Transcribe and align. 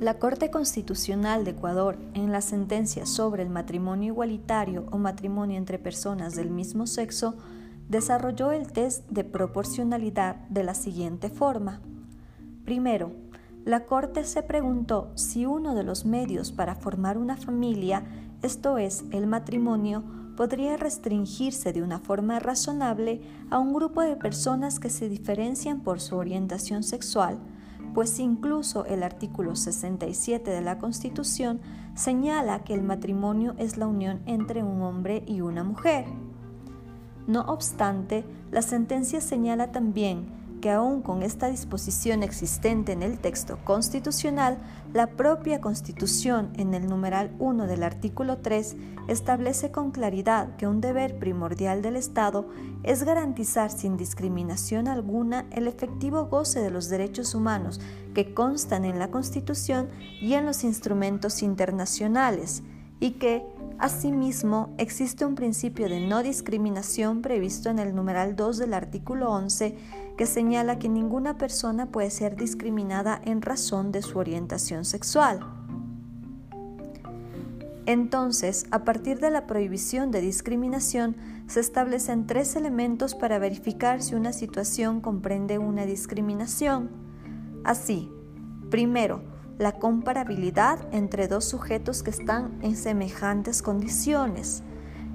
La 0.00 0.20
Corte 0.20 0.48
Constitucional 0.52 1.44
de 1.44 1.50
Ecuador, 1.50 1.98
en 2.14 2.30
la 2.30 2.40
sentencia 2.40 3.04
sobre 3.04 3.42
el 3.42 3.50
matrimonio 3.50 4.12
igualitario 4.12 4.86
o 4.92 4.98
matrimonio 4.98 5.58
entre 5.58 5.80
personas 5.80 6.36
del 6.36 6.50
mismo 6.50 6.86
sexo, 6.86 7.34
desarrolló 7.88 8.52
el 8.52 8.70
test 8.70 9.08
de 9.10 9.24
proporcionalidad 9.24 10.36
de 10.50 10.62
la 10.62 10.74
siguiente 10.74 11.30
forma. 11.30 11.80
Primero, 12.64 13.10
la 13.64 13.86
Corte 13.86 14.22
se 14.22 14.44
preguntó 14.44 15.10
si 15.16 15.46
uno 15.46 15.74
de 15.74 15.82
los 15.82 16.04
medios 16.04 16.52
para 16.52 16.76
formar 16.76 17.18
una 17.18 17.36
familia, 17.36 18.04
esto 18.40 18.78
es, 18.78 19.04
el 19.10 19.26
matrimonio, 19.26 20.04
podría 20.36 20.76
restringirse 20.76 21.72
de 21.72 21.82
una 21.82 21.98
forma 21.98 22.38
razonable 22.38 23.20
a 23.50 23.58
un 23.58 23.74
grupo 23.74 24.02
de 24.02 24.14
personas 24.14 24.78
que 24.78 24.90
se 24.90 25.08
diferencian 25.08 25.80
por 25.80 26.00
su 26.00 26.14
orientación 26.14 26.84
sexual, 26.84 27.40
pues 27.98 28.20
incluso 28.20 28.84
el 28.84 29.02
artículo 29.02 29.56
67 29.56 30.52
de 30.52 30.60
la 30.60 30.78
Constitución 30.78 31.60
señala 31.96 32.62
que 32.62 32.72
el 32.72 32.84
matrimonio 32.84 33.56
es 33.58 33.76
la 33.76 33.88
unión 33.88 34.20
entre 34.26 34.62
un 34.62 34.82
hombre 34.82 35.24
y 35.26 35.40
una 35.40 35.64
mujer. 35.64 36.04
No 37.26 37.40
obstante, 37.40 38.24
la 38.52 38.62
sentencia 38.62 39.20
señala 39.20 39.72
también 39.72 40.26
que 40.60 40.70
aún 40.70 41.02
con 41.02 41.22
esta 41.22 41.48
disposición 41.48 42.22
existente 42.22 42.92
en 42.92 43.02
el 43.02 43.18
texto 43.18 43.58
constitucional, 43.64 44.58
la 44.92 45.06
propia 45.06 45.60
Constitución 45.60 46.50
en 46.56 46.74
el 46.74 46.86
numeral 46.86 47.30
1 47.38 47.66
del 47.66 47.82
artículo 47.82 48.38
3 48.38 48.76
establece 49.08 49.70
con 49.70 49.90
claridad 49.90 50.56
que 50.56 50.66
un 50.66 50.80
deber 50.80 51.18
primordial 51.18 51.82
del 51.82 51.96
Estado 51.96 52.48
es 52.82 53.02
garantizar 53.02 53.70
sin 53.70 53.96
discriminación 53.96 54.88
alguna 54.88 55.46
el 55.50 55.68
efectivo 55.68 56.26
goce 56.26 56.60
de 56.60 56.70
los 56.70 56.88
derechos 56.88 57.34
humanos 57.34 57.80
que 58.14 58.32
constan 58.34 58.84
en 58.84 58.98
la 58.98 59.10
Constitución 59.10 59.88
y 60.20 60.34
en 60.34 60.46
los 60.46 60.64
instrumentos 60.64 61.42
internacionales, 61.42 62.62
y 63.00 63.12
que, 63.12 63.44
asimismo, 63.78 64.74
existe 64.78 65.24
un 65.24 65.34
principio 65.34 65.88
de 65.88 66.00
no 66.00 66.22
discriminación 66.22 67.22
previsto 67.22 67.70
en 67.70 67.78
el 67.78 67.94
numeral 67.94 68.36
2 68.36 68.58
del 68.58 68.74
artículo 68.74 69.30
11 69.30 69.76
que 70.16 70.26
señala 70.26 70.80
que 70.80 70.88
ninguna 70.88 71.38
persona 71.38 71.86
puede 71.86 72.10
ser 72.10 72.34
discriminada 72.36 73.20
en 73.24 73.40
razón 73.40 73.92
de 73.92 74.02
su 74.02 74.18
orientación 74.18 74.84
sexual. 74.84 75.40
Entonces, 77.86 78.66
a 78.70 78.84
partir 78.84 79.18
de 79.20 79.30
la 79.30 79.46
prohibición 79.46 80.10
de 80.10 80.20
discriminación, 80.20 81.16
se 81.46 81.60
establecen 81.60 82.26
tres 82.26 82.54
elementos 82.56 83.14
para 83.14 83.38
verificar 83.38 84.02
si 84.02 84.14
una 84.14 84.34
situación 84.34 85.00
comprende 85.00 85.58
una 85.58 85.86
discriminación. 85.86 86.90
Así, 87.64 88.10
primero, 88.70 89.22
la 89.58 89.72
comparabilidad 89.72 90.78
entre 90.92 91.26
dos 91.26 91.44
sujetos 91.44 92.02
que 92.02 92.10
están 92.10 92.58
en 92.62 92.76
semejantes 92.76 93.60
condiciones. 93.60 94.62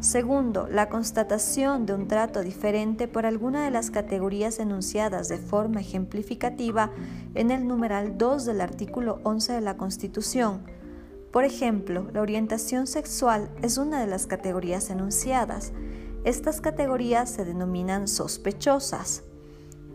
Segundo, 0.02 0.68
la 0.70 0.90
constatación 0.90 1.86
de 1.86 1.94
un 1.94 2.10
trato 2.10 2.42
diferente 2.42 3.08
por 3.08 3.26
alguna 3.26 3.64
de 3.64 3.72
las 3.72 3.90
categorías 3.90 4.60
enunciadas 4.60 5.30
de 5.30 5.38
forma 5.38 5.80
ejemplificativa 5.80 6.92
en 7.36 7.52
el 7.52 7.66
numeral 7.66 8.18
2 8.18 8.44
del 8.44 8.60
artículo 8.60 9.22
11 9.24 9.54
de 9.54 9.62
la 9.62 9.78
Constitución. 9.78 10.64
Por 11.32 11.46
ejemplo, 11.46 12.10
la 12.12 12.22
orientación 12.22 12.86
sexual 12.86 13.50
es 13.62 13.78
una 13.78 14.02
de 14.02 14.08
las 14.08 14.28
categorías 14.28 14.90
enunciadas. 14.90 15.72
Estas 16.26 16.60
categorías 16.60 17.30
se 17.30 17.46
denominan 17.46 18.10
sospechosas. 18.10 19.24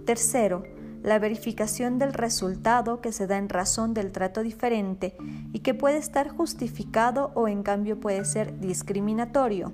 Tercero, 0.07 0.65
la 1.03 1.19
verificación 1.19 1.99
del 1.99 2.13
resultado 2.13 3.01
que 3.01 3.13
se 3.13 3.27
da 3.27 3.39
en 3.39 3.49
razón 3.49 3.95
del 3.95 4.13
trato 4.13 4.43
diferente 4.43 5.17
y 5.53 5.61
que 5.61 5.75
puede 5.75 5.99
estar 5.99 6.29
justificado 6.29 7.33
o 7.35 7.49
en 7.49 7.63
cambio 7.63 8.01
puede 8.01 8.25
ser 8.25 8.59
discriminatorio. 8.61 9.73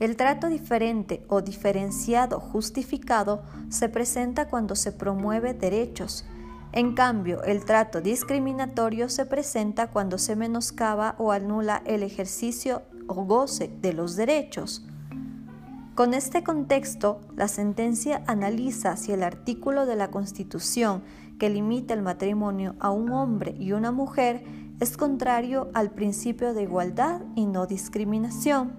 El 0.00 0.16
trato 0.16 0.48
diferente 0.48 1.24
o 1.28 1.40
diferenciado 1.40 2.40
justificado 2.40 3.44
se 3.68 3.88
presenta 3.88 4.48
cuando 4.48 4.74
se 4.74 4.92
promueve 4.92 5.54
derechos. 5.54 6.26
En 6.72 6.94
cambio, 6.94 7.42
el 7.44 7.64
trato 7.64 8.00
discriminatorio 8.00 9.08
se 9.08 9.24
presenta 9.24 9.90
cuando 9.90 10.18
se 10.18 10.34
menoscaba 10.34 11.14
o 11.18 11.30
anula 11.30 11.82
el 11.86 12.02
ejercicio 12.02 12.82
o 13.06 13.24
goce 13.24 13.68
de 13.80 13.92
los 13.92 14.16
derechos. 14.16 14.84
Con 15.94 16.12
este 16.12 16.42
contexto, 16.42 17.20
la 17.36 17.46
sentencia 17.46 18.24
analiza 18.26 18.96
si 18.96 19.12
el 19.12 19.22
artículo 19.22 19.86
de 19.86 19.94
la 19.94 20.10
Constitución 20.10 21.04
que 21.38 21.48
limita 21.48 21.94
el 21.94 22.02
matrimonio 22.02 22.74
a 22.80 22.90
un 22.90 23.12
hombre 23.12 23.54
y 23.60 23.70
una 23.70 23.92
mujer 23.92 24.42
es 24.80 24.96
contrario 24.96 25.70
al 25.72 25.92
principio 25.92 26.52
de 26.52 26.64
igualdad 26.64 27.20
y 27.36 27.46
no 27.46 27.68
discriminación. 27.68 28.72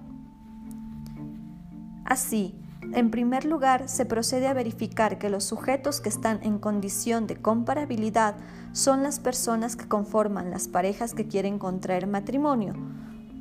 Así, 2.03 2.53
en 2.91 3.11
primer 3.11 3.45
lugar, 3.45 3.87
se 3.87 4.05
procede 4.05 4.47
a 4.47 4.53
verificar 4.53 5.17
que 5.17 5.29
los 5.29 5.45
sujetos 5.45 6.01
que 6.01 6.09
están 6.09 6.43
en 6.43 6.59
condición 6.59 7.27
de 7.27 7.37
comparabilidad 7.37 8.35
son 8.73 9.03
las 9.03 9.21
personas 9.21 9.77
que 9.77 9.87
conforman 9.87 10.51
las 10.51 10.67
parejas 10.67 11.13
que 11.13 11.27
quieren 11.27 11.59
contraer 11.59 12.07
matrimonio, 12.07 12.73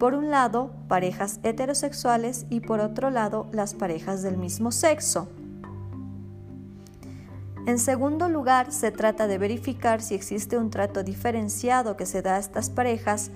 por 0.05 0.13
un 0.13 0.31
lado, 0.31 0.71
parejas 0.87 1.41
heterosexuales 1.45 2.45
y 2.51 2.61
por 2.61 2.81
otro 2.81 3.09
lado, 3.09 3.47
las 3.53 3.73
parejas 3.73 4.23
del 4.23 4.37
mismo 4.37 4.71
sexo. 4.71 5.31
En 7.67 7.79
segundo 7.79 8.29
lugar, 8.29 8.71
se 8.71 8.91
trata 8.91 9.27
de 9.27 9.39
verificar 9.39 10.03
si 10.03 10.15
existe 10.15 10.59
un 10.59 10.69
trato 10.69 11.05
diferenciado 11.05 11.97
que 11.97 12.05
se 12.05 12.21
da 12.21 12.35
a 12.35 12.39
estas 12.39 12.69
parejas, 12.69 13.31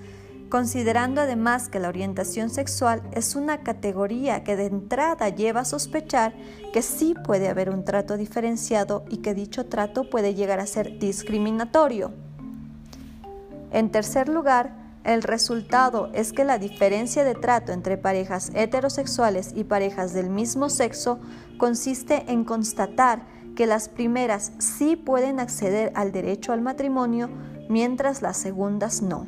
considerando 0.49 1.21
además 1.21 1.69
que 1.69 1.79
la 1.79 1.89
orientación 1.89 2.51
sexual 2.51 3.01
es 3.13 3.35
una 3.35 3.63
categoría 3.63 4.43
que 4.43 4.55
de 4.55 4.67
entrada 4.67 5.27
lleva 5.29 5.61
a 5.61 5.65
sospechar 5.65 6.35
que 6.71 6.83
sí 6.83 7.15
puede 7.25 7.49
haber 7.49 7.71
un 7.71 7.83
trato 7.83 8.15
diferenciado 8.15 9.05
y 9.09 9.23
que 9.23 9.33
dicho 9.33 9.65
trato 9.65 10.07
puede 10.07 10.35
llegar 10.35 10.59
a 10.59 10.67
ser 10.67 10.99
discriminatorio. 10.99 12.11
En 13.71 13.89
tercer 13.89 14.29
lugar, 14.29 14.78
el 15.03 15.23
resultado 15.23 16.09
es 16.13 16.33
que 16.33 16.43
la 16.43 16.57
diferencia 16.57 17.23
de 17.23 17.33
trato 17.33 17.71
entre 17.71 17.97
parejas 17.97 18.51
heterosexuales 18.53 19.53
y 19.55 19.63
parejas 19.63 20.13
del 20.13 20.29
mismo 20.29 20.69
sexo 20.69 21.19
consiste 21.57 22.25
en 22.27 22.43
constatar 22.43 23.21
que 23.55 23.65
las 23.65 23.89
primeras 23.89 24.51
sí 24.59 24.95
pueden 24.95 25.39
acceder 25.39 25.91
al 25.95 26.11
derecho 26.11 26.51
al 26.51 26.61
matrimonio 26.61 27.29
mientras 27.69 28.21
las 28.21 28.37
segundas 28.37 29.01
no. 29.01 29.27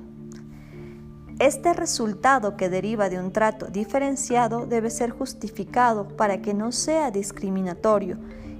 Este 1.39 1.73
resultado 1.73 2.55
que 2.55 2.69
deriva 2.69 3.09
de 3.09 3.17
un 3.17 3.31
trato 3.31 3.67
diferenciado 3.67 4.67
debe 4.67 4.89
ser 4.89 5.09
justificado 5.09 6.07
para 6.09 6.41
que 6.41 6.53
no 6.53 6.71
sea 6.71 7.11
discriminatorio 7.11 8.17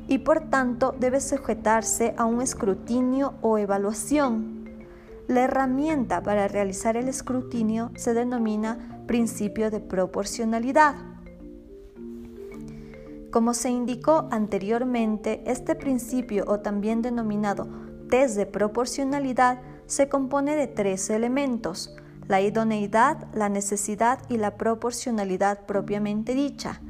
y 0.08 0.20
por 0.20 0.50
tanto 0.50 0.96
debe 1.00 1.22
sujetarse 1.22 2.16
a 2.18 2.26
un 2.26 2.42
escrutinio 2.42 3.36
o 3.42 3.58
evaluación 3.58 4.61
la 5.32 5.44
herramienta 5.44 6.22
para 6.24 6.48
realizar 6.48 6.98
el 6.98 7.08
escrutinio 7.08 7.92
se 7.96 8.14
denomina 8.14 9.04
principio 9.08 9.72
de 9.72 9.80
proporcionalidad. 9.80 10.96
Como 13.32 13.54
se 13.54 13.70
indicó 13.70 14.28
anteriormente, 14.30 15.42
este 15.46 15.76
principio 15.76 16.44
o 16.48 16.60
también 16.60 17.02
denominado 17.02 17.68
test 18.10 18.36
de 18.36 18.46
proporcionalidad 18.46 19.62
se 19.86 20.10
compone 20.10 20.58
de 20.58 20.68
tres 20.68 21.10
elementos, 21.10 21.96
la 22.28 22.42
idoneidad, 22.42 23.28
la 23.34 23.48
necesidad 23.48 24.20
y 24.28 24.38
la 24.38 24.58
proporcionalidad 24.58 25.66
propiamente 25.66 26.36
dicha. 26.36 26.82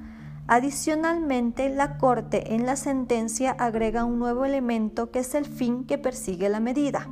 Adicionalmente, 0.47 1.69
la 1.69 1.99
Corte 1.99 2.55
en 2.55 2.65
la 2.65 2.75
sentencia 2.75 3.51
agrega 3.51 4.03
un 4.03 4.17
nuevo 4.17 4.45
elemento 4.45 5.11
que 5.11 5.19
es 5.19 5.35
el 5.35 5.45
fin 5.45 5.85
que 5.85 5.99
persigue 5.99 6.49
la 6.49 6.59
medida. 6.59 7.07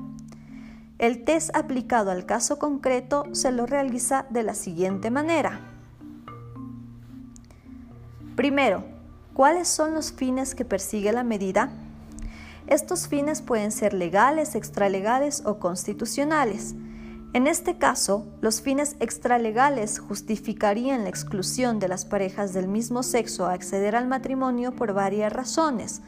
El 0.99 1.23
test 1.23 1.55
aplicado 1.55 2.11
al 2.11 2.25
caso 2.25 2.59
concreto 2.59 3.23
se 3.31 3.53
lo 3.53 3.65
realiza 3.65 4.25
de 4.29 4.43
la 4.43 4.53
siguiente 4.53 5.09
manera. 5.09 5.61
Primero, 8.35 8.83
¿cuáles 9.33 9.69
son 9.69 9.93
los 9.93 10.11
fines 10.11 10.55
que 10.55 10.65
persigue 10.65 11.13
la 11.13 11.23
medida? 11.23 11.71
Estos 12.67 13.07
fines 13.07 13.41
pueden 13.41 13.71
ser 13.71 13.93
legales, 13.93 14.55
extralegales 14.55 15.41
o 15.45 15.57
constitucionales. 15.57 16.75
En 17.31 17.47
este 17.47 17.77
caso, 17.77 18.27
los 18.41 18.61
fines 18.61 18.97
extralegales 18.99 19.99
justificarían 19.99 21.03
la 21.03 21.09
exclusión 21.09 21.79
de 21.79 21.87
las 21.87 22.03
parejas 22.03 22.51
del 22.51 22.67
mismo 22.67 23.03
sexo 23.03 23.45
a 23.45 23.53
acceder 23.53 23.95
al 23.95 24.07
matrimonio 24.07 24.75
por 24.75 24.91
varias 24.91 25.31
razones, 25.31 26.01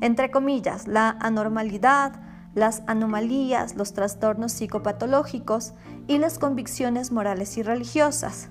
entre 0.00 0.32
comillas, 0.32 0.88
la 0.88 1.10
anormalidad, 1.20 2.31
las 2.54 2.82
anomalías, 2.86 3.76
los 3.76 3.92
trastornos 3.94 4.52
psicopatológicos 4.52 5.72
y 6.06 6.18
las 6.18 6.38
convicciones 6.38 7.12
morales 7.12 7.56
y 7.56 7.62
religiosas, 7.62 8.50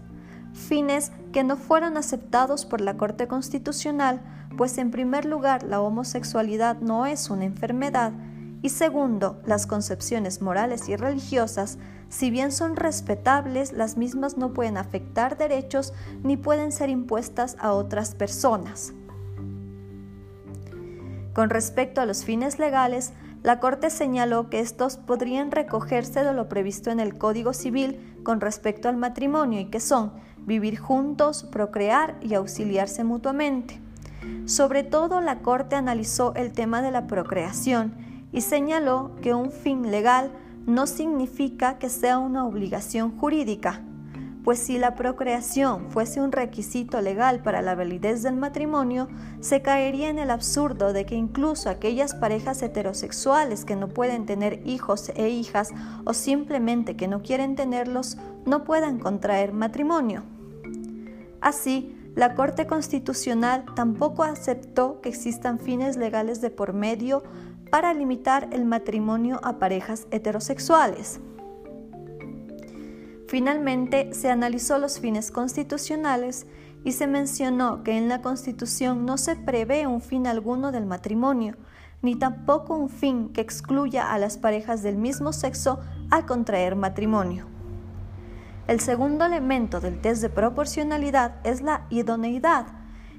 fines 0.53 1.11
que 1.31 1.43
no 1.43 1.55
fueron 1.55 1.97
aceptados 1.97 2.65
por 2.65 2.81
la 2.81 2.97
Corte 2.97 3.27
Constitucional, 3.27 4.21
pues 4.57 4.77
en 4.77 4.91
primer 4.91 5.25
lugar 5.25 5.63
la 5.63 5.81
homosexualidad 5.81 6.79
no 6.81 7.05
es 7.05 7.29
una 7.29 7.45
enfermedad 7.45 8.11
Y 8.63 8.69
segundo, 8.69 9.41
las 9.45 9.65
concepciones 9.65 10.41
morales 10.41 10.87
y 10.87 10.95
religiosas, 10.95 11.79
si 12.09 12.29
bien 12.29 12.51
son 12.51 12.75
respetables, 12.75 13.71
las 13.71 13.97
mismas 13.97 14.37
no 14.37 14.53
pueden 14.53 14.77
afectar 14.77 15.35
derechos 15.35 15.93
ni 16.21 16.37
pueden 16.37 16.71
ser 16.71 16.89
impuestas 16.89 17.57
a 17.59 17.73
otras 17.73 18.13
personas. 18.13 18.93
Con 21.33 21.49
respecto 21.49 22.01
a 22.01 22.05
los 22.05 22.23
fines 22.23 22.59
legales, 22.59 23.13
la 23.43 23.59
Corte 23.59 23.89
señaló 23.89 24.49
que 24.49 24.59
estos 24.59 24.97
podrían 24.97 25.51
recogerse 25.51 26.23
de 26.23 26.33
lo 26.33 26.47
previsto 26.47 26.91
en 26.91 26.99
el 26.99 27.17
Código 27.17 27.53
Civil 27.53 27.99
con 28.23 28.39
respecto 28.39 28.87
al 28.87 28.97
matrimonio 28.97 29.59
y 29.59 29.65
que 29.65 29.79
son 29.79 30.13
vivir 30.45 30.77
juntos, 30.77 31.43
procrear 31.43 32.17
y 32.21 32.35
auxiliarse 32.35 33.03
mutuamente. 33.03 33.79
Sobre 34.45 34.83
todo, 34.83 35.21
la 35.21 35.39
Corte 35.39 35.75
analizó 35.75 36.35
el 36.35 36.51
tema 36.51 36.83
de 36.83 36.91
la 36.91 37.07
procreación 37.07 37.93
y 38.31 38.41
señaló 38.41 39.15
que 39.21 39.33
un 39.33 39.51
fin 39.51 39.89
legal 39.89 40.31
no 40.67 40.85
significa 40.85 41.79
que 41.79 41.89
sea 41.89 42.19
una 42.19 42.45
obligación 42.45 43.17
jurídica, 43.17 43.81
pues 44.43 44.59
si 44.59 44.77
la 44.77 44.95
procreación 44.95 45.89
fuese 45.89 46.21
un 46.21 46.31
requisito 46.31 46.99
legal 47.01 47.43
para 47.43 47.61
la 47.61 47.75
validez 47.75 48.23
del 48.23 48.35
matrimonio, 48.35 49.07
se 49.39 49.61
caería 49.61 50.09
en 50.09 50.17
el 50.17 50.31
absurdo 50.31 50.93
de 50.93 51.05
que 51.05 51.15
incluso 51.15 51.69
aquellas 51.69 52.15
parejas 52.15 52.61
heterosexuales 52.61 53.65
que 53.65 53.75
no 53.75 53.89
pueden 53.89 54.25
tener 54.25 54.61
hijos 54.65 55.11
e 55.15 55.29
hijas 55.29 55.71
o 56.05 56.13
simplemente 56.13 56.95
que 56.95 57.07
no 57.07 57.21
quieren 57.21 57.55
tenerlos, 57.55 58.17
no 58.45 58.63
puedan 58.63 58.97
contraer 58.99 59.53
matrimonio. 59.53 60.23
Así, 61.39 61.95
la 62.15 62.35
Corte 62.35 62.67
Constitucional 62.67 63.65
tampoco 63.75 64.23
aceptó 64.23 65.01
que 65.01 65.09
existan 65.09 65.59
fines 65.59 65.97
legales 65.97 66.41
de 66.41 66.49
por 66.49 66.73
medio 66.73 67.23
para 67.69 67.93
limitar 67.93 68.49
el 68.51 68.65
matrimonio 68.65 69.39
a 69.43 69.57
parejas 69.57 70.07
heterosexuales. 70.11 71.21
Finalmente, 73.31 74.13
se 74.13 74.29
analizó 74.29 74.77
los 74.77 74.99
fines 74.99 75.31
constitucionales 75.31 76.47
y 76.83 76.91
se 76.91 77.07
mencionó 77.07 77.81
que 77.81 77.97
en 77.97 78.09
la 78.09 78.21
Constitución 78.21 79.05
no 79.05 79.17
se 79.17 79.37
prevé 79.37 79.87
un 79.87 80.01
fin 80.01 80.27
alguno 80.27 80.73
del 80.73 80.85
matrimonio, 80.85 81.55
ni 82.01 82.17
tampoco 82.17 82.75
un 82.75 82.89
fin 82.89 83.29
que 83.29 83.39
excluya 83.39 84.11
a 84.11 84.19
las 84.19 84.37
parejas 84.37 84.83
del 84.83 84.97
mismo 84.97 85.31
sexo 85.31 85.79
al 86.09 86.25
contraer 86.25 86.75
matrimonio. 86.75 87.47
El 88.67 88.81
segundo 88.81 89.23
elemento 89.23 89.79
del 89.79 90.01
test 90.01 90.21
de 90.21 90.29
proporcionalidad 90.29 91.35
es 91.45 91.61
la 91.61 91.85
idoneidad, 91.89 92.65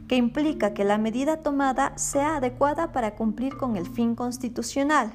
que 0.08 0.16
implica 0.16 0.74
que 0.74 0.84
la 0.84 0.98
medida 0.98 1.38
tomada 1.38 1.96
sea 1.96 2.36
adecuada 2.36 2.92
para 2.92 3.14
cumplir 3.14 3.56
con 3.56 3.78
el 3.78 3.86
fin 3.86 4.14
constitucional. 4.14 5.10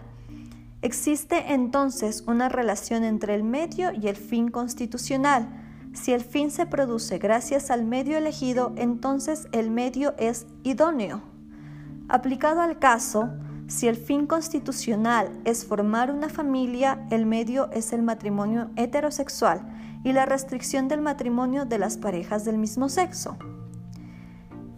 Existe 0.82 1.54
entonces 1.54 2.24
una 2.28 2.50
relación 2.50 3.04
entre 3.04 3.34
el 3.34 3.44
medio 3.44 3.92
y 3.92 4.08
el 4.08 4.16
fin 4.16 4.50
constitucional. 4.50 5.50
Si 5.94 6.14
el 6.14 6.22
fin 6.22 6.52
se 6.52 6.68
produce 6.68 7.18
gracias 7.18 7.72
al 7.72 7.84
medio 7.84 8.18
elegido, 8.18 8.74
entonces 8.78 9.48
el 9.52 9.72
medio 9.72 10.14
es 10.20 10.46
idóneo. 10.64 11.24
Aplicado 12.10 12.62
al 12.62 12.78
caso, 12.78 13.30
si 13.68 13.88
el 13.88 13.96
fin 13.96 14.28
constitucional 14.28 15.32
es 15.46 15.66
formar 15.66 16.12
una 16.12 16.30
familia, 16.30 17.06
el 17.10 17.26
medio 17.26 17.72
es 17.72 17.92
el 17.92 18.04
matrimonio 18.04 18.70
heterosexual 18.76 19.68
y 20.04 20.14
la 20.14 20.28
restricción 20.28 20.88
del 20.88 21.02
matrimonio 21.02 21.66
de 21.66 21.80
las 21.80 21.98
parejas 21.98 22.46
del 22.46 22.60
mismo 22.60 22.88
sexo. 22.88 23.36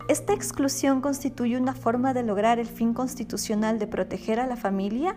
¿Esta 0.08 0.34
exclusión 0.34 1.02
constituye 1.02 1.58
una 1.58 1.76
forma 1.76 2.16
de 2.16 2.24
lograr 2.24 2.58
el 2.58 2.66
fin 2.66 2.96
constitucional 2.96 3.78
de 3.78 3.86
proteger 3.86 4.40
a 4.40 4.48
la 4.48 4.56
familia? 4.56 5.16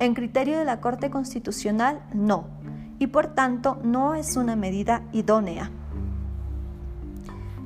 En 0.00 0.14
criterio 0.14 0.58
de 0.58 0.64
la 0.64 0.80
Corte 0.80 1.10
Constitucional, 1.10 2.02
no, 2.14 2.46
y 3.00 3.08
por 3.08 3.34
tanto 3.34 3.78
no 3.82 4.14
es 4.14 4.36
una 4.36 4.54
medida 4.54 5.02
idónea. 5.12 5.72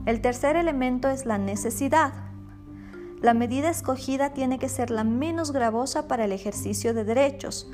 El 0.06 0.20
tercer 0.20 0.56
elemento 0.56 1.08
es 1.08 1.26
la 1.26 1.38
necesidad. 1.38 2.12
La 3.20 3.34
medida 3.34 3.70
escogida 3.70 4.30
tiene 4.30 4.58
que 4.58 4.68
ser 4.68 4.90
la 4.90 5.04
menos 5.04 5.52
gravosa 5.52 6.08
para 6.08 6.24
el 6.24 6.32
ejercicio 6.32 6.94
de 6.94 7.04
derechos, 7.04 7.70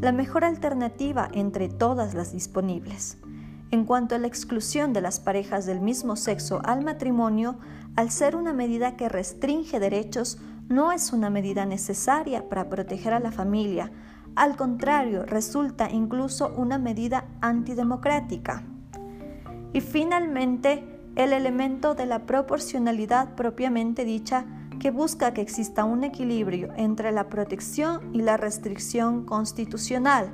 la 0.00 0.10
mejor 0.10 0.44
alternativa 0.44 1.28
entre 1.32 1.68
todas 1.68 2.14
las 2.14 2.32
disponibles. 2.32 3.18
En 3.70 3.84
cuanto 3.84 4.14
a 4.14 4.18
la 4.18 4.26
exclusión 4.26 4.92
de 4.94 5.02
las 5.02 5.20
parejas 5.20 5.66
del 5.66 5.80
mismo 5.80 6.16
sexo 6.16 6.60
al 6.64 6.82
matrimonio, 6.82 7.58
al 7.94 8.10
ser 8.10 8.34
una 8.34 8.52
medida 8.52 8.96
que 8.96 9.08
restringe 9.08 9.78
derechos, 9.78 10.38
no 10.68 10.92
es 10.92 11.12
una 11.12 11.30
medida 11.30 11.64
necesaria 11.66 12.48
para 12.48 12.68
proteger 12.68 13.14
a 13.14 13.20
la 13.20 13.32
familia, 13.32 13.90
al 14.36 14.56
contrario, 14.56 15.24
resulta 15.24 15.90
incluso 15.90 16.52
una 16.56 16.78
medida 16.78 17.24
antidemocrática. 17.40 18.62
Y 19.72 19.80
finalmente, 19.80 20.84
el 21.16 21.32
elemento 21.32 21.94
de 21.94 22.06
la 22.06 22.26
proporcionalidad 22.26 23.34
propiamente 23.34 24.04
dicha 24.04 24.46
que 24.78 24.92
busca 24.92 25.34
que 25.34 25.40
exista 25.40 25.84
un 25.84 26.04
equilibrio 26.04 26.68
entre 26.76 27.10
la 27.10 27.28
protección 27.28 28.14
y 28.14 28.22
la 28.22 28.36
restricción 28.36 29.24
constitucional, 29.24 30.30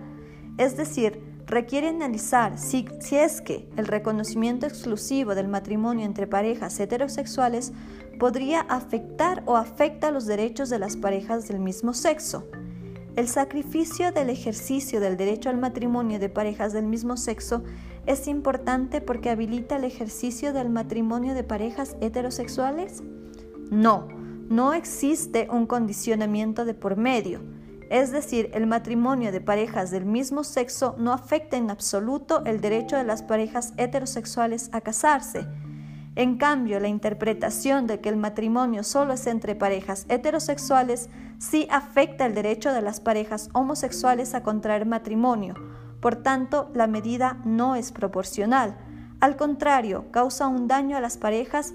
es 0.59 0.77
decir, 0.77 1.35
requiere 1.47 1.89
analizar 1.89 2.59
si, 2.59 2.87
si, 3.01 3.17
es 3.17 3.41
que 3.41 3.69
el 3.77 3.87
reconocimiento 3.87 4.67
exclusivo 4.67 5.35
del 5.35 5.49
matrimonio 5.49 6.05
entre 6.05 6.27
parejas 6.27 6.79
heterosexuales 6.79 7.73
podría 8.15 8.61
afectar 8.61 9.43
o 9.47 9.57
afecta 9.57 10.11
los 10.11 10.27
derechos 10.27 10.71
de 10.71 10.79
las 10.79 10.97
parejas 10.97 11.49
del 11.49 11.61
mismo 11.61 11.95
sexo. 11.95 12.49
El 13.17 13.29
sacrificio 13.29 14.13
del 14.13 14.31
ejercicio 14.31 15.01
del 15.01 15.17
derecho 15.17 15.51
al 15.51 15.59
matrimonio 15.59 16.19
de 16.19 16.29
parejas 16.29 16.73
del 16.73 16.87
mismo 16.87 17.17
sexo 17.17 17.63
es 18.07 18.27
importante 18.27 19.01
porque 19.01 19.31
habilita 19.31 19.77
el 19.77 19.85
ejercicio 19.85 20.53
del 20.53 20.69
matrimonio 20.69 21.35
de 21.35 21.45
parejas 21.45 21.97
heterosexuales? 22.01 23.03
No, 23.71 24.09
no 24.49 24.75
existe 24.75 25.49
un 25.51 25.67
condicionamiento 25.67 26.65
de 26.65 26.75
por 26.75 26.97
medio 26.97 27.41
es 27.91 28.11
decir, 28.11 28.51
el 28.55 28.67
matrimonio 28.67 29.31
de 29.31 29.41
parejas 29.41 29.91
del 29.91 30.05
mismo 30.05 30.43
sexo 30.43 30.95
no 30.99 31.13
afecta 31.13 31.57
en 31.57 31.71
absoluto 31.71 32.43
el 32.45 32.61
derecho 32.61 32.97
de 32.97 33.05
las 33.05 33.23
parejas 33.23 33.73
heterosexuales 33.77 34.71
a 34.73 34.81
casarse. 34.81 35.47
En 36.17 36.37
cambio, 36.37 36.79
la 36.79 36.89
interpretación 36.89 37.89
de 37.89 38.01
que 38.01 38.09
el 38.09 38.17
matrimonio 38.17 38.85
solo 38.85 39.15
es 39.15 39.27
entre 39.27 39.57
parejas 39.57 40.07
heterosexuales 40.09 41.09
sí 41.39 41.67
afecta 41.71 42.27
el 42.27 42.35
derecho 42.35 42.73
de 42.73 42.83
las 42.83 43.01
parejas 43.01 43.49
homosexuales 43.53 44.35
a 44.35 44.45
contraer 44.45 44.87
matrimonio. 44.87 45.55
Por 46.01 46.17
tanto, 46.17 46.71
la 46.73 46.87
medida 46.87 47.39
no 47.45 47.75
es 47.75 47.91
proporcional. 47.91 48.77
Al 49.21 49.37
contrario, 49.37 50.05
causa 50.13 50.47
un 50.47 50.69
daño 50.69 50.97
a 50.97 51.01
las 51.01 51.17
parejas 51.17 51.75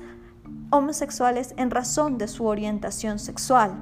homosexuales 0.69 1.53
en 1.57 1.71
razón 1.71 2.17
de 2.17 2.27
su 2.27 2.45
orientación 2.45 3.19
sexual. 3.19 3.73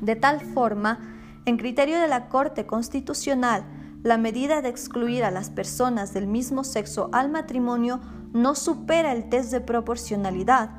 De 0.00 0.14
tal 0.14 0.40
forma, 0.40 1.00
en 1.46 1.56
criterio 1.56 2.00
de 2.00 2.08
la 2.08 2.28
Corte 2.28 2.66
Constitucional, 2.66 3.64
la 4.02 4.18
medida 4.18 4.62
de 4.62 4.68
excluir 4.68 5.24
a 5.24 5.30
las 5.30 5.50
personas 5.50 6.12
del 6.12 6.26
mismo 6.26 6.64
sexo 6.64 7.08
al 7.12 7.30
matrimonio 7.30 8.00
no 8.32 8.54
supera 8.54 9.12
el 9.12 9.28
test 9.28 9.52
de 9.52 9.60
proporcionalidad. 9.60 10.70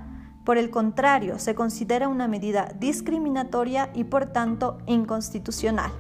Por 0.44 0.58
el 0.58 0.70
contrario, 0.70 1.40
se 1.40 1.56
considera 1.56 2.10
una 2.10 2.28
medida 2.28 2.74
discriminatoria 2.80 3.92
y 3.94 4.04
por 4.06 4.26
tanto 4.26 4.80
inconstitucional. 4.88 5.92